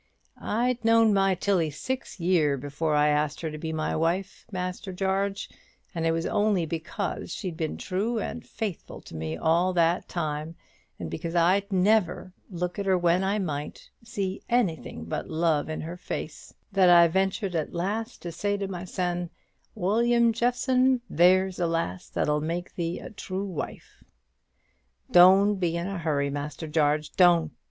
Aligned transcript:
I'd 0.47 0.83
known 0.83 1.13
my 1.13 1.35
Tilly 1.35 1.69
six 1.69 2.19
year 2.19 2.57
before 2.57 2.95
I 2.95 3.09
asked 3.09 3.41
her 3.41 3.51
to 3.51 3.57
be 3.59 3.71
my 3.71 3.95
wife, 3.95 4.47
Master 4.51 4.91
Jarge; 4.91 5.47
and 5.93 6.07
it 6.07 6.11
was 6.11 6.25
only 6.25 6.65
because 6.65 7.31
she'd 7.31 7.55
been 7.55 7.77
true 7.77 8.17
and 8.17 8.43
faithful 8.43 8.99
to 9.01 9.15
me 9.15 9.37
all 9.37 9.73
that 9.73 10.09
time, 10.09 10.55
and 10.97 11.11
because 11.11 11.35
I'd 11.35 11.71
never, 11.71 12.33
look 12.49 12.79
at 12.79 12.87
her 12.87 12.97
when 12.97 13.23
I 13.23 13.37
might, 13.37 13.91
seen 14.03 14.39
anything 14.49 15.05
but 15.05 15.29
love 15.29 15.69
in 15.69 15.81
her 15.81 15.97
face, 15.97 16.51
that 16.71 16.89
I 16.89 17.07
ventured 17.07 17.53
at 17.53 17.71
last 17.75 18.23
to 18.23 18.31
say 18.31 18.57
to 18.57 18.67
mysen, 18.67 19.29
'William 19.75 20.33
Jeffson, 20.33 21.01
there's 21.11 21.59
a 21.59 21.67
lass 21.67 22.09
that'll 22.09 22.41
make 22.41 22.73
thee 22.73 22.97
a 22.97 23.11
true 23.11 23.45
wife.' 23.45 24.03
Doan't 25.11 25.59
be 25.59 25.77
in 25.77 25.85
a 25.85 25.99
hurry, 25.99 26.31
Master 26.31 26.67
Jarge; 26.67 27.11
doan't! 27.11 27.51